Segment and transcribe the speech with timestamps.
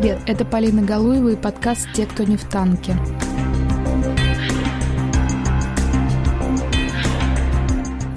[0.00, 2.94] Привет, это Полина Галуева и подкаст «Те, кто не в танке».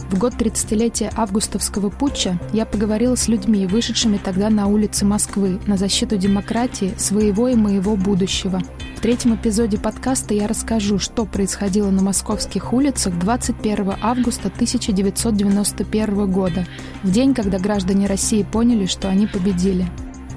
[0.10, 5.76] В год 30-летия августовского путча я поговорила с людьми, вышедшими тогда на улицы Москвы на
[5.76, 8.62] защиту демократии, своего и моего будущего.
[8.96, 16.66] В третьем эпизоде подкаста я расскажу, что происходило на московских улицах 21 августа 1991 года,
[17.04, 19.86] в день, когда граждане России поняли, что они победили.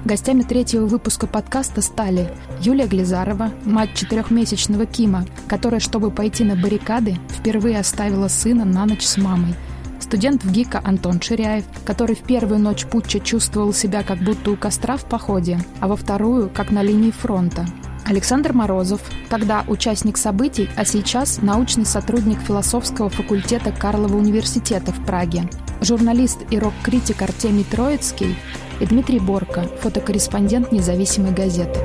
[0.07, 2.29] Гостями третьего выпуска подкаста стали
[2.61, 9.03] Юлия Глизарова, мать четырехмесячного Кима, которая, чтобы пойти на баррикады, впервые оставила сына на ночь
[9.03, 9.53] с мамой–
[9.99, 14.55] студент в ГИКа Антон Ширяев, который в первую ночь путча чувствовал себя как будто у
[14.55, 17.65] костра в походе, а во вторую– как на линии фронта.
[18.05, 25.49] Александр Морозов, тогда участник событий, а сейчас научный сотрудник философского факультета Карлова университета в Праге.
[25.81, 28.37] Журналист и рок-критик Артемий Троицкий
[28.79, 31.79] и Дмитрий Борко, фотокорреспондент независимой газеты.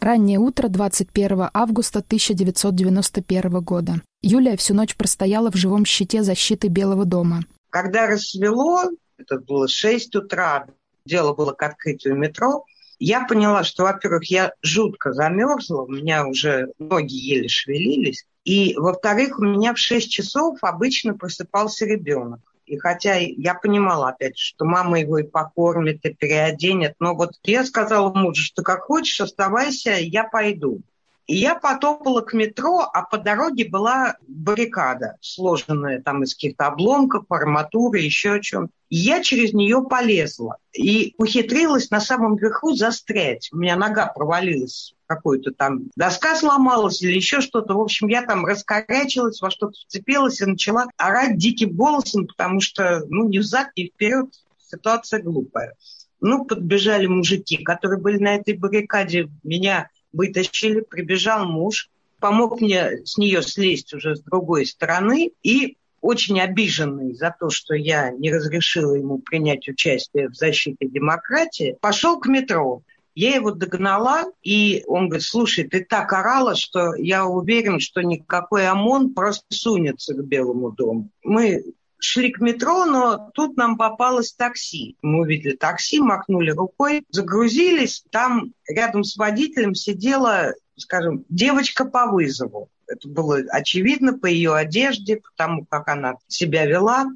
[0.00, 4.02] Раннее утро 21 августа 1991 года.
[4.22, 7.44] Юлия всю ночь простояла в живом щите защиты Белого дома.
[7.70, 10.66] Когда рассвело, это было 6 утра,
[11.06, 12.64] дело было к открытию метро,
[12.98, 19.38] я поняла, что, во-первых, я жутко замерзла, у меня уже ноги еле шевелились, и, во-вторых,
[19.38, 22.40] у меня в 6 часов обычно просыпался ребенок.
[22.66, 27.64] И хотя я понимала, опять, что мама его и покормит, и переоденет, но вот я
[27.64, 30.80] сказала мужу, что как хочешь, оставайся, я пойду.
[31.26, 37.24] И я потопала к метро, а по дороге была баррикада, сложенная там из каких-то обломков,
[37.30, 38.70] арматуры, еще о чем.
[38.96, 43.48] Я через нее полезла и ухитрилась на самом верху застрять.
[43.50, 47.74] У меня нога провалилась какой-то там доска сломалась или еще что-то.
[47.74, 53.04] В общем, я там раскорячилась, во что-то вцепилась и начала орать диким голосом, потому что,
[53.08, 54.28] ну, ни взад, ни вперед
[54.64, 55.74] ситуация глупая.
[56.20, 61.90] Ну, подбежали мужики, которые были на этой баррикаде, меня вытащили, прибежал муж,
[62.20, 67.74] помог мне с нее слезть уже с другой стороны и очень обиженный за то, что
[67.74, 72.82] я не разрешила ему принять участие в защите демократии, пошел к метро.
[73.14, 78.68] Я его догнала, и он говорит, слушай, ты так орала, что я уверен, что никакой
[78.68, 81.08] ОМОН просто сунется к Белому дому.
[81.22, 81.64] Мы
[81.98, 84.98] шли к метро, но тут нам попалось такси.
[85.00, 88.04] Мы увидели такси, махнули рукой, загрузились.
[88.10, 92.68] Там рядом с водителем сидела, скажем, девочка по вызову.
[92.88, 97.06] Это было очевидно по ее одежде, по тому, как она себя вела.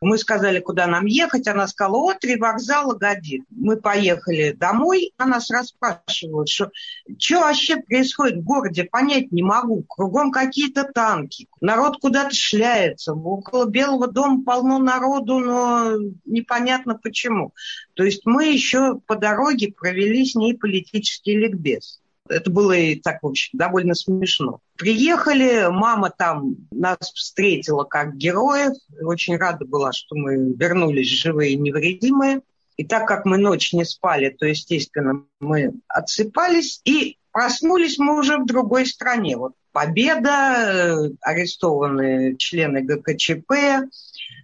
[0.00, 1.48] Мы сказали, куда нам ехать.
[1.48, 3.44] Она сказала, о, три вокзала годит.
[3.50, 5.12] Мы поехали домой.
[5.16, 6.70] Она нас расспрашивают, что,
[7.18, 9.84] что вообще происходит в городе, понять не могу.
[9.88, 11.48] Кругом какие-то танки.
[11.60, 13.14] Народ куда-то шляется.
[13.14, 15.92] Около Белого дома полно народу, но
[16.24, 17.52] непонятно почему.
[17.94, 22.00] То есть мы еще по дороге провели с ней политический ликбез.
[22.28, 24.60] Это было и так, в общем, довольно смешно.
[24.76, 28.74] Приехали, мама там нас встретила как героев.
[29.00, 32.40] Очень рада была, что мы вернулись живые и невредимые.
[32.76, 38.36] И так как мы ночь не спали, то, естественно, мы отсыпались и проснулись мы уже
[38.38, 39.36] в другой стране.
[39.36, 43.86] Вот победа, э, арестованные члены ГКЧП,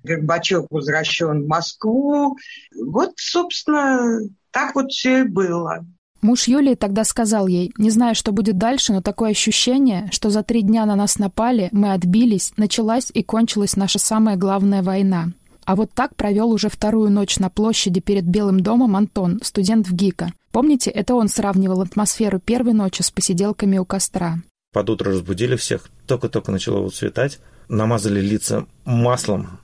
[0.03, 2.37] Горбачев возвращен в Москву.
[2.75, 5.87] Вот, собственно, так вот все и было.
[6.23, 10.45] Муж Юлии тогда сказал ей, не знаю, что будет дальше, но такое ощущение, что за
[10.45, 15.33] три дня на нас напали, мы отбились, началась и кончилась наша самая главная война.
[15.65, 19.95] А вот так провел уже вторую ночь на площади перед Белым домом Антон, студент в
[19.95, 20.33] ГИКа.
[20.53, 24.39] Помните, это он сравнивал атмосферу первой ночи с посиделками у костра.
[24.73, 29.59] Под утро разбудили всех, только-только начало вот светать, намазали лица маслом,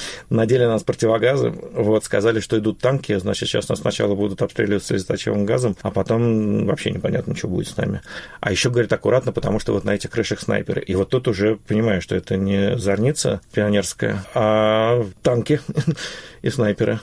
[0.30, 4.84] надели на нас противогазы, вот, сказали, что идут танки, значит, сейчас нас сначала будут обстреливать
[4.84, 8.02] слезоточивым газом, а потом вообще непонятно, что будет с нами.
[8.40, 10.82] А еще, говорят, аккуратно, потому что вот на этих крышах снайперы.
[10.82, 15.60] И вот тут уже понимаю, что это не зорница пионерская, а танки
[16.42, 17.00] и снайперы.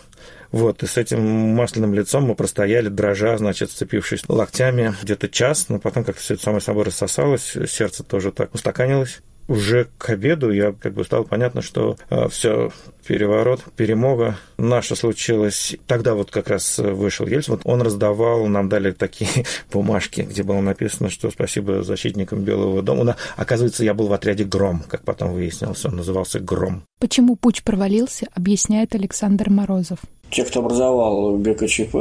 [0.51, 5.79] Вот, и с этим масляным лицом мы простояли, дрожа, значит, сцепившись локтями где-то час, но
[5.79, 10.71] потом как-то все это само собой рассосалось, сердце тоже так устаканилось уже к обеду я
[10.73, 12.71] как бы стало понятно, что э, все
[13.07, 15.75] переворот, перемога наша случилась.
[15.87, 19.29] Тогда вот как раз вышел Ельцин, он раздавал, нам дали такие
[19.71, 23.15] бумажки, где было написано, что спасибо защитникам Белого дома.
[23.37, 26.83] Оказывается, я был в отряде «Гром», как потом выяснилось, он назывался «Гром».
[26.99, 29.99] Почему путь провалился, объясняет Александр Морозов.
[30.31, 31.95] Те, кто образовал ГКЧП,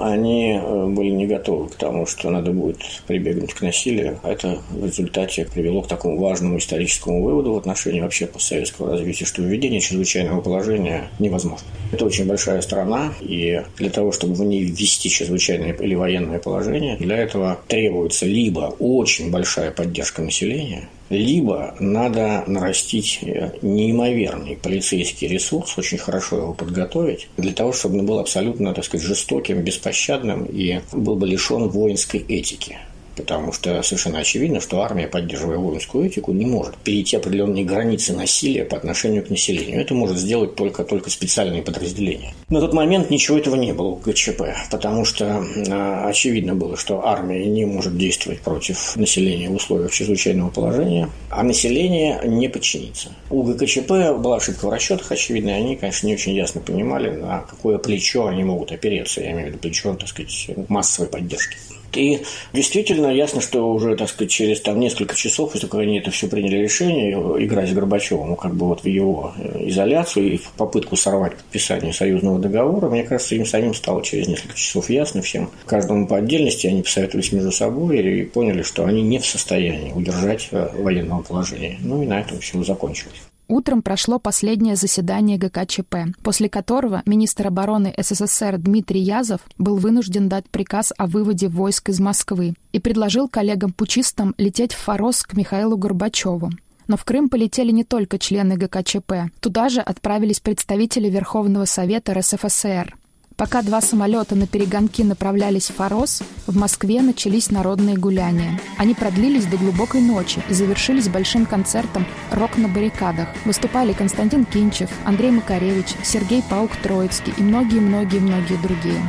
[0.00, 4.18] они э, были не готовы к тому, что надо будет прибегнуть к насилию.
[4.24, 9.42] Это в результате привело к такому важному историческому выводу в отношении вообще постсоветского развития, что
[9.42, 9.80] введение
[10.14, 11.66] чрезвычайного положения невозможно.
[11.92, 16.96] Это очень большая страна, и для того, чтобы в ней ввести чрезвычайное или военное положение,
[16.96, 25.76] для этого требуется либо очень большая поддержка населения, либо надо нарастить э, неимоверный полицейский ресурс,
[25.78, 30.80] очень хорошо его подготовить, для того, чтобы он был абсолютно, так сказать, жестоким, беспощадным и
[30.92, 32.78] был бы лишен воинской этики
[33.16, 38.64] потому что совершенно очевидно, что армия, поддерживая воинскую этику, не может перейти определенные границы насилия
[38.64, 39.80] по отношению к населению.
[39.80, 42.34] Это может сделать только, только специальные подразделения.
[42.48, 47.06] На тот момент ничего этого не было у ГЧП, потому что а, очевидно было, что
[47.06, 53.10] армия не может действовать против населения в условиях чрезвычайного положения, а население не подчинится.
[53.30, 57.40] У ГКЧП была ошибка в расчетах, очевидно, и они, конечно, не очень ясно понимали, на
[57.40, 61.56] какое плечо они могут опереться, я имею в виду плечо, так сказать, массовой поддержки.
[61.96, 65.98] И действительно ясно, что уже, так сказать, через там, несколько часов, после того, как они
[65.98, 67.12] это все приняли решение,
[67.44, 71.36] играть с Горбачевым, ну, как бы вот в его э, изоляцию и в попытку сорвать
[71.36, 75.50] подписание союзного договора, мне кажется, им самим стало через несколько часов ясно всем.
[75.66, 80.48] Каждому по отдельности они посоветовались между собой и поняли, что они не в состоянии удержать
[80.50, 81.78] э, военного положения.
[81.80, 83.20] Ну и на этом все закончилось.
[83.46, 90.48] Утром прошло последнее заседание ГКЧП, после которого министр обороны СССР Дмитрий Язов был вынужден дать
[90.48, 96.50] приказ о выводе войск из Москвы и предложил коллегам-пучистам лететь в Форос к Михаилу Горбачеву.
[96.86, 99.30] Но в Крым полетели не только члены ГКЧП.
[99.40, 102.96] Туда же отправились представители Верховного Совета РСФСР.
[103.36, 108.60] Пока два самолета на перегонки направлялись в Форос, в Москве начались народные гуляния.
[108.78, 113.26] Они продлились до глубокой ночи и завершились большим концертом «Рок на баррикадах».
[113.44, 119.02] Выступали Константин Кинчев, Андрей Макаревич, Сергей Паук-Троицкий и многие-многие-многие другие.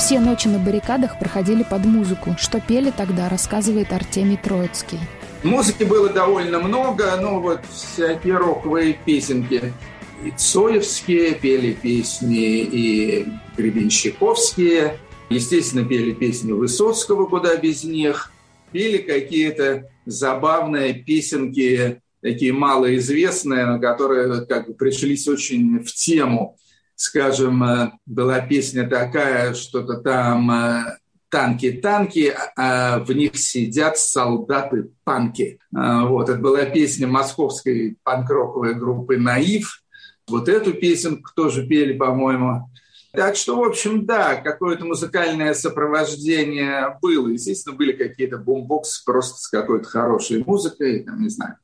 [0.00, 2.34] Все ночи на баррикадах проходили под музыку.
[2.36, 4.98] Что пели тогда, рассказывает Артемий Троицкий.
[5.44, 9.72] Музыки было довольно много, ну вот всякие роковые песенки
[10.24, 13.26] и Цоевские, пели песни и
[13.56, 14.98] Гребенщиковские,
[15.30, 18.32] естественно, пели песни Высоцкого, куда без них,
[18.72, 26.56] пели какие-то забавные песенки, такие малоизвестные, но которые как бы пришлись очень в тему.
[26.96, 30.98] Скажем, э, была песня такая, что-то там э,
[31.30, 35.60] танки-танки, а в них сидят солдаты-панки.
[35.74, 39.82] А, вот, это была песня московской панк-роковой группы «Наив»,
[40.30, 42.70] вот эту песенку тоже пели, по-моему.
[43.12, 47.28] Так что, в общем, да, какое-то музыкальное сопровождение было.
[47.28, 51.56] Естественно, были какие-то бумбоксы просто с какой-то хорошей музыкой, там, не знаю,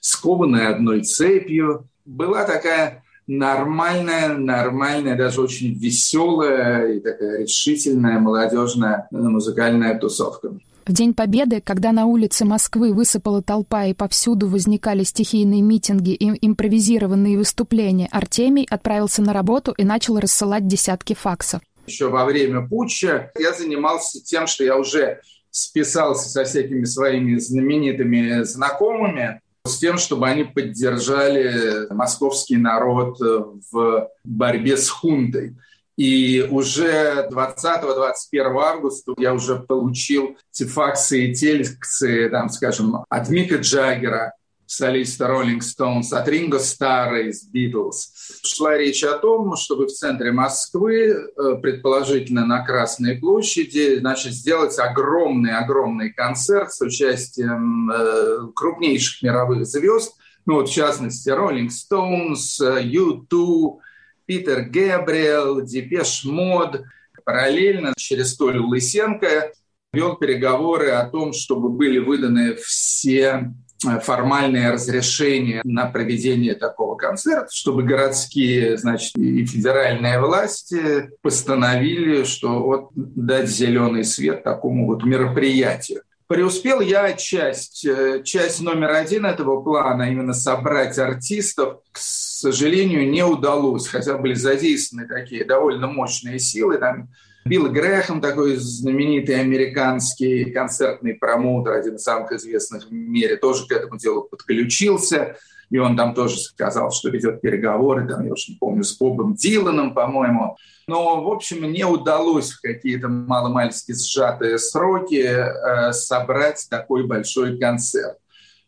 [0.00, 1.88] скованной одной цепью.
[2.04, 10.52] Была такая нормальная, нормальная, даже очень веселая и такая решительная молодежная музыкальная тусовка.
[10.90, 16.44] В День Победы, когда на улице Москвы высыпала толпа и повсюду возникали стихийные митинги и
[16.44, 21.60] импровизированные выступления, Артемий отправился на работу и начал рассылать десятки факсов.
[21.86, 25.20] Еще во время путча я занимался тем, что я уже
[25.52, 34.76] списался со всякими своими знаменитыми знакомыми, с тем, чтобы они поддержали московский народ в борьбе
[34.76, 35.54] с хунтой.
[35.96, 43.56] И уже 20-21 августа я уже получил те факсы и телекции, там, скажем, от Мика
[43.56, 44.34] Джаггера,
[44.70, 48.04] солиста Rolling Stones, от Ринго Стара из Beatles.
[48.44, 54.78] Шла речь о том, чтобы в центре Москвы, э, предположительно на Красной площади, значит, сделать
[54.78, 60.14] огромный-огромный концерт с участием э, крупнейших мировых звезд,
[60.46, 63.89] ну вот в частности Rolling Stones, U2, э,
[64.30, 66.84] Питер Гэбриэл, Depeche Mode.
[67.24, 69.50] Параллельно через Толю Лысенко
[69.92, 73.52] вел переговоры о том, чтобы были выданы все
[73.84, 82.62] э, формальные разрешения на проведение такого концерта, чтобы городские, значит, и федеральные власти постановили, что
[82.62, 86.02] вот дать зеленый свет такому вот мероприятию.
[86.28, 91.98] Преуспел я часть, э, часть номер один этого плана, именно собрать артистов, к
[92.40, 96.78] сожалению, не удалось, хотя были задействованы такие довольно мощные силы.
[96.78, 97.08] Там
[97.44, 103.72] Билл Грэхэм, такой знаменитый американский концертный промоутер, один из самых известных в мире, тоже к
[103.72, 105.36] этому делу подключился.
[105.70, 109.34] И он там тоже сказал, что ведет переговоры, там, я уж не помню, с Бобом
[109.34, 110.56] Диланом, по-моему.
[110.88, 118.18] Но, в общем, не удалось в какие-то маломальски сжатые сроки э, собрать такой большой концерт.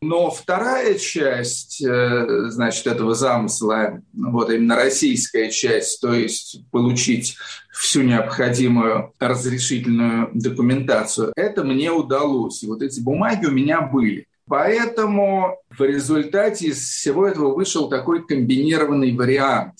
[0.02, 7.37] Но вторая часть, э, значит, этого замысла, вот именно российская часть, то есть получить
[7.73, 12.64] всю необходимую разрешительную документацию, это мне удалось.
[12.64, 14.26] И вот эти бумаги у меня были.
[14.49, 19.75] Поэтому в результате из всего этого вышел такой комбинированный вариант.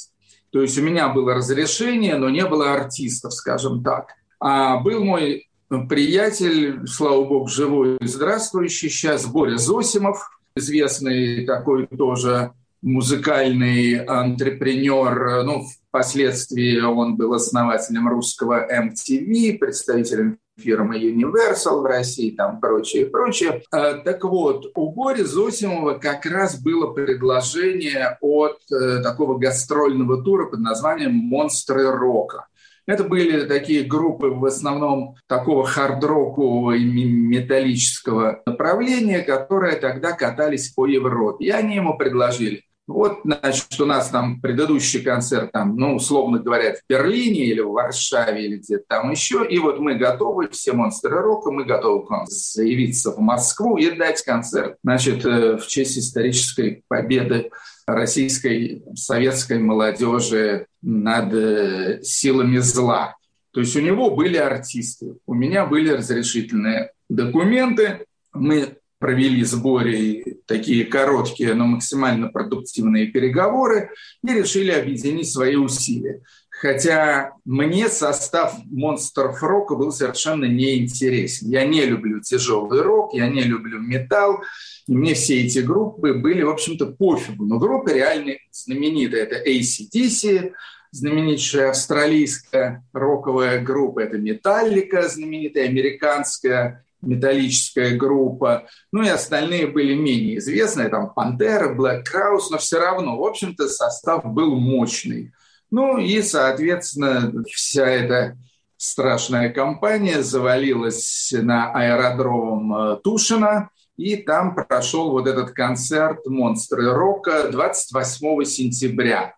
[0.53, 4.11] То есть у меня было разрешение, но не было артистов, скажем так.
[4.39, 5.49] А был мой
[5.81, 12.53] приятель, слава богу, живой и здравствующий сейчас, Боря Зосимов, известный такой тоже
[12.83, 15.45] музыкальный антрепренер.
[15.45, 23.63] Ну, впоследствии он был основателем русского MTV, представителем фирмы Universal в России, там прочее, прочее.
[23.71, 30.47] А, так вот, у Бори Зосимова как раз было предложение от э, такого гастрольного тура
[30.47, 32.47] под названием «Монстры рока».
[32.87, 40.87] Это были такие группы в основном такого хард-рокового и металлического направления, которые тогда катались по
[40.87, 41.47] Европе.
[41.47, 46.75] И они ему предложили, вот, значит, у нас там предыдущий концерт, там, ну, условно говоря,
[46.75, 51.21] в Берлине или в Варшаве или где-то там еще, и вот мы готовы, все монстры
[51.21, 55.97] рока, мы готовы к вам заявиться в Москву и дать концерт, значит, э, в честь
[55.97, 57.51] исторической победы
[57.87, 63.17] российской советской молодежи над э, силами зла.
[63.53, 68.07] То есть у него были артисты, у меня были разрешительные документы.
[68.33, 73.91] Мы провели с Борей такие короткие, но максимально продуктивные переговоры
[74.25, 76.23] и решили объединить свои усилия.
[76.63, 81.49] Хотя мне состав монстров рока был совершенно неинтересен.
[81.49, 84.45] Я не люблю тяжелый рок, я не люблю металл.
[84.87, 87.47] И мне все эти группы были, в общем-то, пофигу.
[87.47, 89.25] Но группа реально знаменитая.
[89.25, 90.53] Это ACDC,
[90.93, 93.99] знаменитая австралийская роковая группа.
[93.99, 98.69] Это Металлика, знаменитая американская металлическая группа.
[98.93, 100.91] Ну и остальные были менее известные.
[100.91, 105.33] Там Пантера, Black Crowes, но все равно, в общем-то, состав был мощный.
[105.73, 108.37] Ну и, соответственно, вся эта
[108.77, 117.49] страшная компания завалилась на аэродром э, Тушина, и там прошел вот этот концерт «Монстры рока»
[117.51, 119.35] 28 сентября.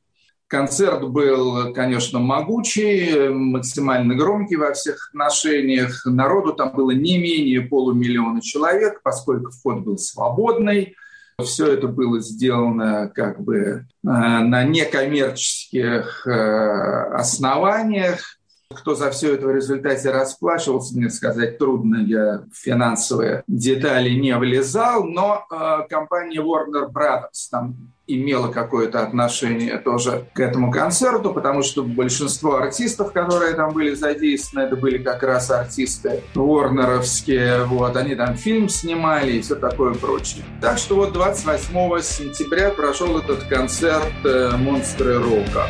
[0.49, 6.05] Концерт был, конечно, могучий, максимально громкий во всех отношениях.
[6.05, 10.97] Народу там было не менее полумиллиона человек, поскольку вход был свободный.
[11.43, 18.39] Все это было сделано как бы э, на некоммерческих э, основаниях.
[18.73, 24.37] Кто за все это в результате расплачивался, мне сказать трудно, я в финансовые детали не
[24.37, 31.63] влезал, но э, компания Warner Brothers там имела какое-то отношение тоже к этому концерту, потому
[31.63, 38.15] что большинство артистов, которые там были задействованы, это были как раз артисты Ворнеровские, вот, они
[38.15, 40.45] там фильм снимали и все такое прочее.
[40.61, 45.67] Так что вот 28 сентября прошел этот концерт э, «Монстры рока».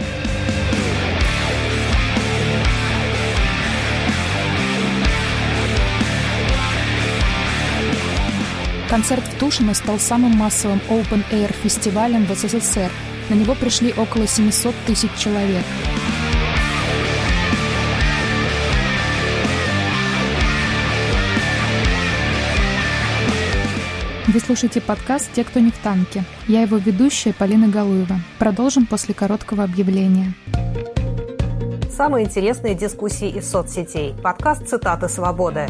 [8.94, 12.92] Концерт в Тушино стал самым массовым open-air фестивалем в СССР.
[13.28, 15.64] На него пришли около 700 тысяч человек.
[24.28, 26.22] Вы слушаете подкаст «Те, кто не в танке».
[26.46, 28.20] Я его ведущая Полина Галуева.
[28.38, 30.34] Продолжим после короткого объявления.
[31.90, 34.14] Самые интересные дискуссии из соцсетей.
[34.22, 35.66] Подкаст «Цитаты свободы».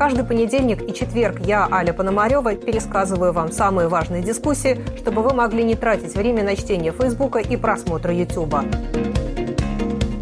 [0.00, 5.62] Каждый понедельник и четверг я, Аля Пономарева, пересказываю вам самые важные дискуссии, чтобы вы могли
[5.62, 8.64] не тратить время на чтение Facebook'а и просмотр YouTube'а.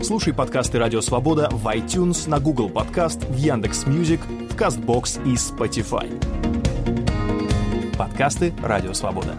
[0.03, 4.21] Слушай подкасты «Радио Свобода» в iTunes, на Google Podcasts, в Яндекс Music,
[4.51, 6.11] в Castbox и Spotify.
[7.97, 9.37] Подкасты «Радио Свобода».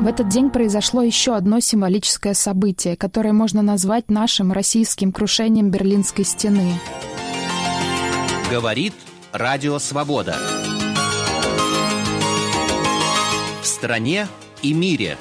[0.00, 6.24] В этот день произошло еще одно символическое событие, которое можно назвать нашим российским крушением Берлинской
[6.24, 6.72] стены.
[8.50, 8.94] Говорит
[9.32, 10.34] Радио Свобода.
[13.62, 14.26] В стране
[14.60, 15.16] и мире.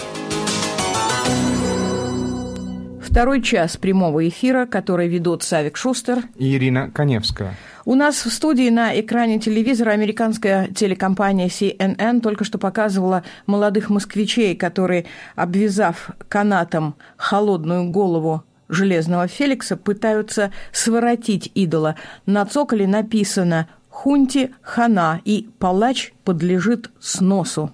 [3.04, 7.56] Второй час прямого эфира, который ведут Савик Шустер и Ирина Коневская.
[7.86, 14.56] У нас в студии на экране телевизора американская телекомпания CNN только что показывала молодых москвичей,
[14.56, 15.06] которые,
[15.36, 21.96] обвязав канатом холодную голову Железного Феликса пытаются своротить идола.
[22.26, 27.72] На цоколе написано «Хунти хана» и «Палач подлежит сносу».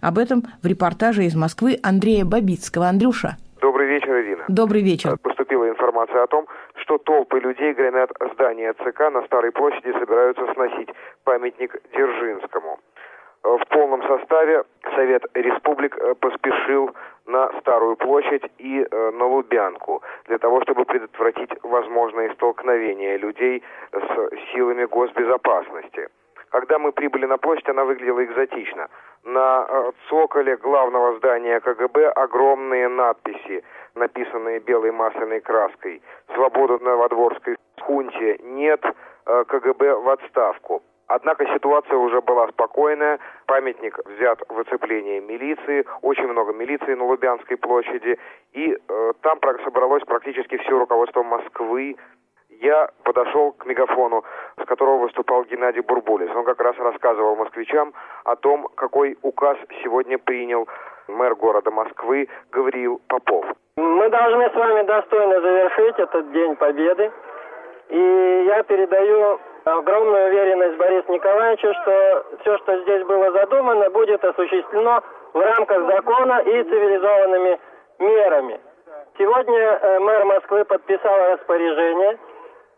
[0.00, 2.88] Об этом в репортаже из Москвы Андрея Бабицкого.
[2.88, 3.38] Андрюша.
[3.62, 4.44] Добрый вечер, Ирина.
[4.48, 5.16] Добрый вечер.
[5.16, 6.46] Поступила информация о том,
[6.82, 10.90] что толпы людей громят здание ЦК на Старой площади собираются сносить
[11.24, 12.78] памятник Дзержинскому.
[13.44, 14.64] В полном составе
[14.96, 16.94] Совет Республик э, поспешил
[17.26, 24.50] на Старую площадь и э, на Лубянку для того, чтобы предотвратить возможные столкновения людей с
[24.50, 26.08] силами госбезопасности.
[26.48, 28.88] Когда мы прибыли на площадь, она выглядела экзотично.
[29.24, 33.62] На э, цоколе главного здания КГБ огромные надписи,
[33.94, 36.00] написанные белой масляной краской.
[36.34, 38.82] «Свободу на Новодворской хунте нет,
[39.26, 40.82] КГБ в отставку».
[41.06, 47.56] Однако ситуация уже была спокойная, памятник взят в оцепление милиции, очень много милиции на Лубянской
[47.56, 48.18] площади,
[48.52, 51.96] и э, там собралось практически все руководство Москвы.
[52.60, 54.24] Я подошел к мегафону,
[54.62, 56.30] с которого выступал Геннадий Бурбулис.
[56.34, 57.92] Он как раз рассказывал москвичам
[58.24, 60.68] о том, какой указ сегодня принял
[61.08, 63.44] мэр города Москвы Гавриил Попов.
[63.76, 67.12] Мы должны с вами достойно завершить этот День Победы.
[67.88, 75.02] И я передаю огромную уверенность Борису Николаевичу, что все, что здесь было задумано, будет осуществлено
[75.32, 77.58] в рамках закона и цивилизованными
[77.98, 78.60] мерами.
[79.16, 82.18] Сегодня э, мэр Москвы подписал распоряжение,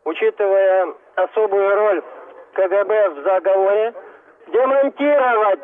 [0.05, 2.03] учитывая особую роль
[2.55, 3.95] КГБ в заговоре,
[4.49, 5.61] демонтировать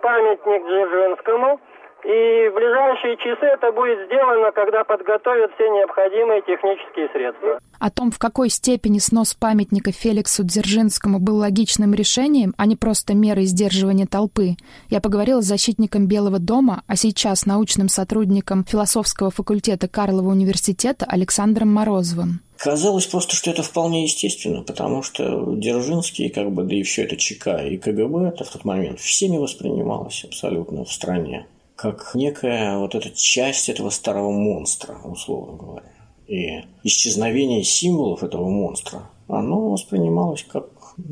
[0.00, 1.60] памятник Дзержинскому–
[2.04, 7.58] и в ближайшие часы это будет сделано, когда подготовят все необходимые технические средства.
[7.78, 13.14] О том, в какой степени снос памятника Феликсу Дзержинскому был логичным решением, а не просто
[13.14, 14.56] мерой сдерживания толпы,
[14.90, 21.72] я поговорила с защитником Белого дома, а сейчас научным сотрудником философского факультета Карлова университета Александром
[21.72, 22.40] Морозовым.
[22.56, 27.16] Казалось просто, что это вполне естественно, потому что Дзержинский, как бы, да и все это
[27.16, 31.46] ЧК и КГБ, это в тот момент всеми воспринималось абсолютно в стране
[31.82, 35.92] как некая вот эта часть этого старого монстра, условно говоря.
[36.28, 40.68] И исчезновение символов этого монстра, оно воспринималось как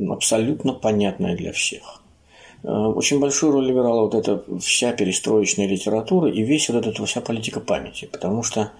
[0.08, 2.02] абсолютно понятное для всех.
[2.62, 7.20] Э, очень большую роль играла вот эта вся перестроечная литература и весь вот эта вся
[7.20, 8.70] политика памяти, потому что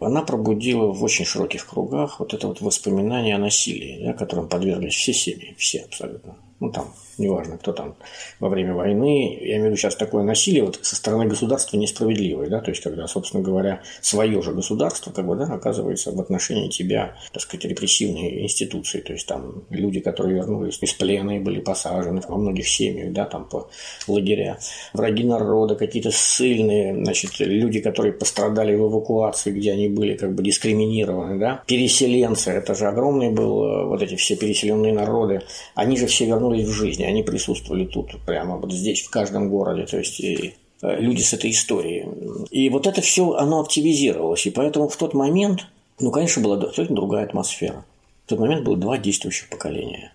[0.00, 4.94] она пробудила в очень широких кругах вот это вот воспоминание о насилии, да, которым подверглись
[4.94, 7.94] все семьи, все абсолютно ну там, неважно, кто там
[8.40, 12.48] во время войны, я имею в виду сейчас такое насилие вот со стороны государства несправедливое,
[12.48, 16.68] да, то есть когда, собственно говоря, свое же государство, как бы, да, оказывается в отношении
[16.68, 21.60] тебя, так сказать, репрессивные институции, то есть там люди, которые вернулись из плена и были
[21.60, 23.68] посажены во многих семьях, да, там по
[24.08, 24.58] лагеря,
[24.92, 30.42] враги народа, какие-то ссыльные, значит, люди, которые пострадали в эвакуации, где они были как бы
[30.42, 35.42] дискриминированы, да, переселенцы, это же огромный был, вот эти все переселенные народы,
[35.74, 39.86] они же все вернулись в жизни, они присутствовали тут, прямо вот здесь, в каждом городе,
[39.86, 42.06] то есть и э, люди с этой историей.
[42.50, 45.66] И вот это все, оно активизировалось, и поэтому в тот момент,
[45.98, 47.84] ну, конечно, была абсолютно другая атмосфера.
[48.26, 50.12] В тот момент было два действующих поколения.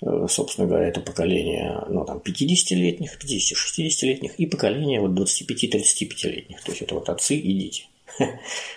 [0.00, 6.62] Э, собственно говоря, это поколение ну, там, 50-летних, 50-60-летних и поколение вот 25-35-летних.
[6.62, 7.86] То есть это вот отцы и дети,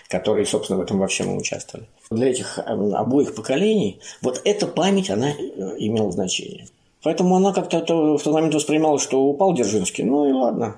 [0.08, 1.88] которые, собственно, в этом во всем участвовали.
[2.10, 5.36] Для этих эм, обоих поколений вот эта память, она э,
[5.78, 6.68] имела значение.
[7.04, 10.76] Поэтому она как-то в тот момент воспринимала, что упал Дзержинский, ну и ладно.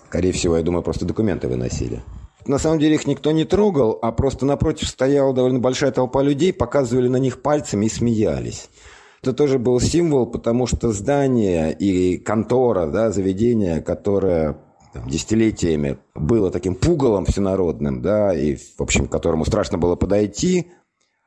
[0.09, 2.03] Скорее всего, я думаю, просто документы выносили.
[2.45, 6.53] На самом деле их никто не трогал, а просто напротив стояла довольно большая толпа людей,
[6.53, 8.69] показывали на них пальцами и смеялись
[9.27, 14.57] это тоже был символ, потому что здание и контора, да, заведение, которое
[14.93, 20.69] там, десятилетиями было таким пугалом всенародным, да, и, в общем, к которому страшно было подойти,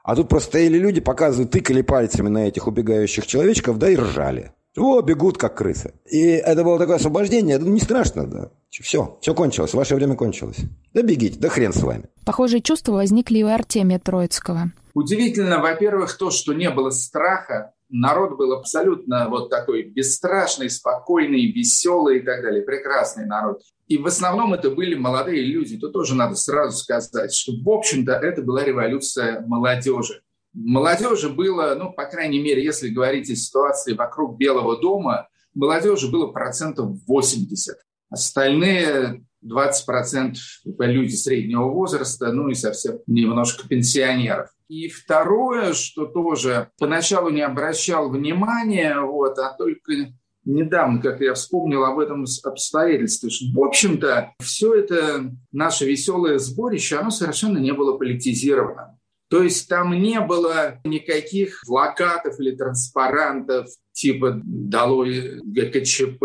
[0.04, 4.54] а тут просто стояли люди, показывают, тыкали пальцами на этих убегающих человечков, да, и ржали.
[4.78, 5.94] О, бегут, как крысы.
[6.10, 8.50] И это было такое освобождение, это не страшно, да.
[8.70, 10.58] Все, все кончилось, ваше время кончилось.
[10.94, 12.06] Да бегите, да хрен с вами.
[12.26, 14.72] Похожие чувства возникли и у Артемия Троицкого.
[14.94, 22.20] Удивительно, во-первых, то, что не было страха, народ был абсолютно вот такой бесстрашный, спокойный, веселый
[22.20, 22.62] и так далее.
[22.62, 23.62] Прекрасный народ.
[23.88, 25.78] И в основном это были молодые люди.
[25.78, 30.22] То тоже надо сразу сказать, что, в общем-то, это была революция молодежи.
[30.54, 36.28] Молодежи было, ну, по крайней мере, если говорить о ситуации вокруг Белого дома, молодежи было
[36.28, 37.78] процентов 80.
[38.10, 40.36] Остальные 20%
[40.80, 44.50] люди среднего возраста, ну и совсем немножко пенсионеров.
[44.68, 50.14] И второе, что тоже поначалу не обращал внимания, вот, а только
[50.46, 56.98] недавно, как я вспомнил об этом обстоятельстве, что, в общем-то, все это наше веселое сборище,
[56.98, 58.99] оно совершенно не было политизировано.
[59.30, 66.20] То есть там не было никаких плакатов или транспарантов типа «Долой ГКЧП»,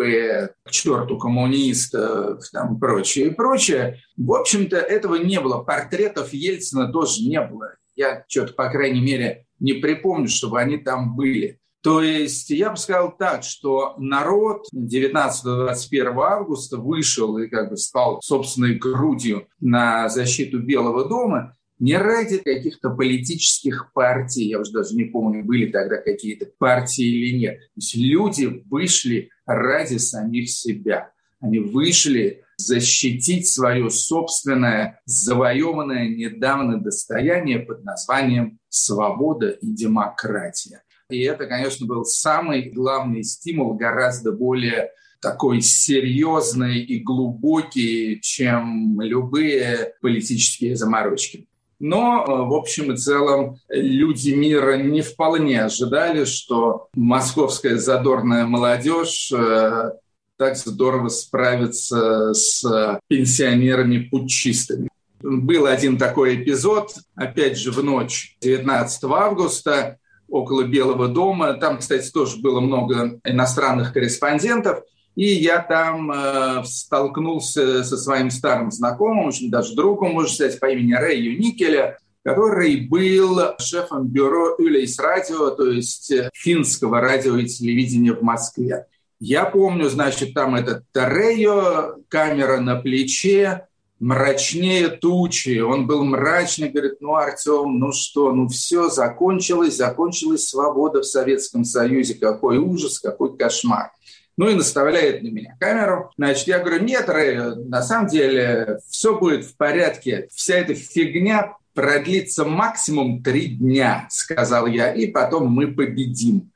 [0.64, 4.01] «К черту коммунистов» там, прочее и прочее.
[4.17, 5.62] В общем-то, этого не было.
[5.62, 7.75] Портретов Ельцина тоже не было.
[7.95, 11.61] Я что-то, по крайней мере, не припомню, чтобы они там были.
[11.83, 18.23] То есть я бы сказал так, что народ 19-21 августа вышел и как бы стал
[18.23, 25.04] собственной грудью на защиту Белого дома не ради каких-то политических партий, я уже даже не
[25.04, 27.58] помню, были тогда какие-то партии или нет.
[27.58, 31.10] То есть люди вышли ради самих себя.
[31.40, 40.82] Они вышли защитить свое собственное завоеванное недавно достояние под названием «свобода и демократия».
[41.10, 49.94] И это, конечно, был самый главный стимул, гораздо более такой серьезный и глубокий, чем любые
[50.00, 51.48] политические заморочки.
[51.85, 59.31] Но, э, в общем и целом, люди мира не вполне ожидали, что московская задорная молодежь
[59.31, 59.90] э,
[60.38, 62.64] так здорово справится с
[63.09, 64.88] пенсионерами-путчистами.
[65.20, 71.53] Был один такой эпизод, опять же, в ночь 19 августа около Белого дома.
[71.53, 74.85] Там, кстати, тоже было много иностранных корреспондентов.
[75.16, 80.66] И я там э, столкнулся со своим старым знакомым, очень даже другом, можно сказать, по
[80.66, 88.12] имени Рэю Никеля, который был шефом бюро Юлейс радио, то есть финского радио и телевидения
[88.12, 88.87] в Москве.
[89.20, 93.68] Я помню, значит, там этот Тарео, камера на плече,
[94.00, 95.61] мрачнее тучи.
[95.61, 101.64] Он был мрачный, говорит, ну, Артем, ну что, ну все, закончилось, закончилась свобода в Советском
[101.64, 102.14] Союзе.
[102.14, 103.92] Какой ужас, какой кошмар.
[104.37, 106.11] Ну и наставляет на меня камеру.
[106.16, 110.29] Значит, я говорю, нет, Рэй, на самом деле все будет в порядке.
[110.33, 116.51] Вся эта фигня продлится максимум три дня, сказал я, и потом мы победим.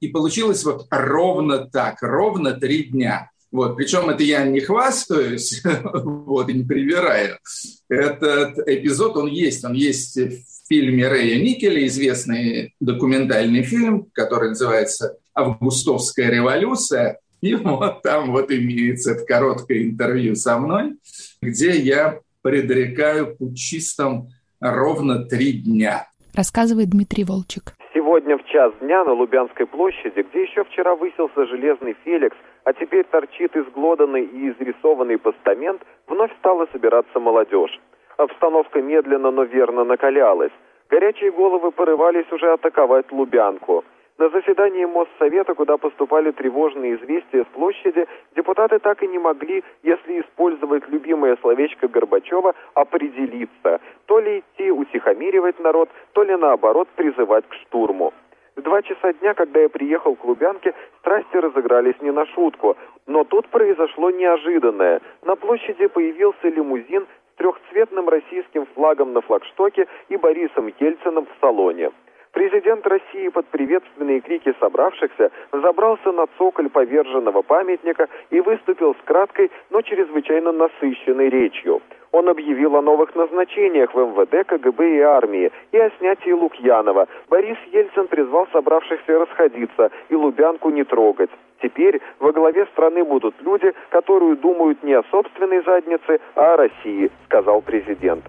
[0.00, 3.30] И получилось вот ровно так, ровно три дня.
[3.50, 5.62] Вот, причем это я не хвастаюсь,
[5.94, 7.38] вот, и не привираю.
[7.88, 15.16] Этот эпизод, он есть, он есть в фильме Рэя Никеля, известный документальный фильм, который называется
[15.36, 17.20] «Августовская революция».
[17.42, 20.94] И вот там вот имеется это короткое интервью со мной,
[21.42, 24.28] где я предрекаю путчистам
[24.60, 26.08] ровно три дня.
[26.34, 27.74] Рассказывает Дмитрий Волчек.
[27.94, 33.04] Сегодня в час дня на Лубянской площади, где еще вчера высился железный Феликс, а теперь
[33.04, 37.80] торчит изглоданный и изрисованный постамент, вновь стала собираться молодежь.
[38.16, 40.52] Обстановка медленно, но верно накалялась.
[40.88, 43.84] Горячие головы порывались уже атаковать Лубянку–
[44.18, 50.20] на заседании Моссовета, куда поступали тревожные известия с площади, депутаты так и не могли, если
[50.20, 57.54] использовать любимое словечко Горбачева, определиться, то ли идти утихомиривать народ, то ли наоборот призывать к
[57.54, 58.14] штурму.
[58.56, 62.74] В два часа дня, когда я приехал к Лубянке, страсти разыгрались не на шутку.
[63.06, 65.02] Но тут произошло неожиданное.
[65.24, 71.90] На площади появился лимузин с трехцветным российским флагом на флагштоке и Борисом Ельциным в салоне.
[72.36, 79.50] Президент России под приветственные крики собравшихся забрался на цоколь поверженного памятника и выступил с краткой,
[79.70, 81.80] но чрезвычайно насыщенной речью.
[82.12, 87.08] Он объявил о новых назначениях в МВД, КГБ и армии и о снятии Лукьянова.
[87.30, 91.30] Борис Ельцин призвал собравшихся расходиться и Лубянку не трогать.
[91.62, 97.10] Теперь во главе страны будут люди, которые думают не о собственной заднице, а о России,
[97.24, 98.24] сказал президент.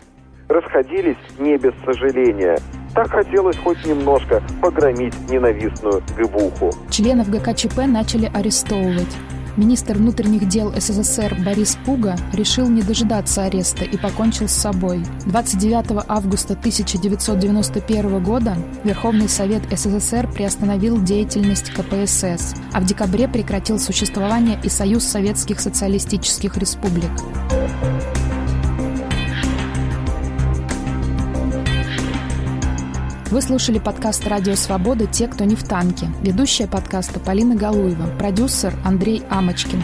[0.50, 2.58] Расходились не без сожаления.
[2.96, 6.72] Так хотелось хоть немножко погромить ненавистную ГБУху.
[6.90, 9.16] Членов ГКЧП начали арестовывать.
[9.58, 15.04] Министр внутренних дел СССР Борис Пуга решил не дожидаться ареста и покончил с собой.
[15.26, 24.60] 29 августа 1991 года Верховный Совет СССР приостановил деятельность КПСС, а в декабре прекратил существование
[24.64, 27.12] и Союз Советских Социалистических Республик.
[33.30, 35.06] Вы слушали подкаст «Радио Свобода.
[35.06, 36.08] Те, кто не в танке».
[36.22, 39.84] Ведущая подкаста Полина Галуева, продюсер Андрей Амочкин.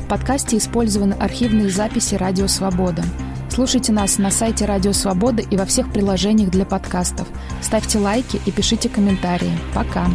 [0.00, 3.04] В подкасте использованы архивные записи «Радио Свобода».
[3.48, 7.28] Слушайте нас на сайте «Радио Свобода» и во всех приложениях для подкастов.
[7.60, 9.56] Ставьте лайки и пишите комментарии.
[9.72, 10.06] Пока!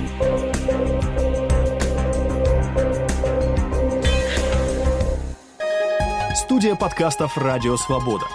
[6.36, 8.26] Студия подкастов «Радио Свобода».